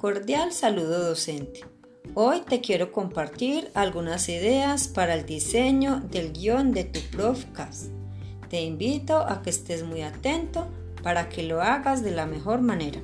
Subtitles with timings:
[0.00, 1.60] Cordial saludo docente.
[2.14, 7.92] Hoy te quiero compartir algunas ideas para el diseño del guion de tu Profcast.
[8.48, 10.68] Te invito a que estés muy atento
[11.02, 13.02] para que lo hagas de la mejor manera.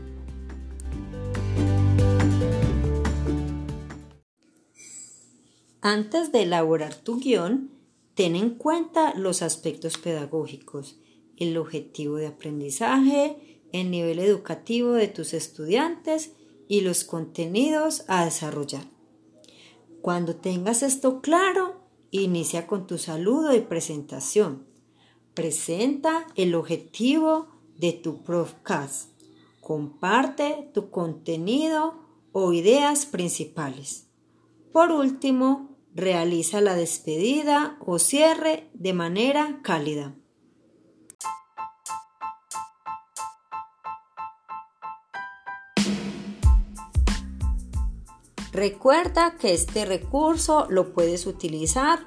[5.82, 7.72] Antes de elaborar tu guion,
[8.14, 10.98] ten en cuenta los aspectos pedagógicos,
[11.36, 16.32] el objetivo de aprendizaje, el nivel educativo de tus estudiantes
[16.68, 18.84] y los contenidos a desarrollar.
[20.02, 21.80] Cuando tengas esto claro,
[22.10, 24.66] inicia con tu saludo y presentación.
[25.34, 29.10] Presenta el objetivo de tu podcast.
[29.60, 31.94] Comparte tu contenido
[32.32, 34.06] o ideas principales.
[34.72, 40.14] Por último, realiza la despedida o cierre de manera cálida.
[48.56, 52.00] Recuerda que este recurso lo puedes utilizar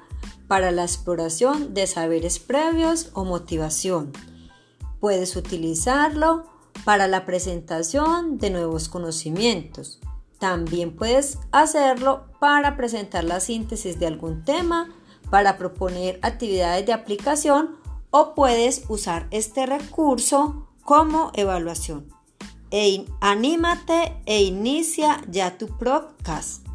[0.48, 4.12] para la exploración de saberes previos o motivación.
[5.00, 6.44] Puedes utilizarlo
[6.84, 10.00] para la presentación de nuevos conocimientos
[10.40, 14.88] también puedes hacerlo para presentar la síntesis de algún tema,
[15.28, 17.76] para proponer actividades de aplicación
[18.10, 22.08] o puedes usar este recurso como evaluación.
[22.72, 26.69] E anímate e inicia ya tu podcast.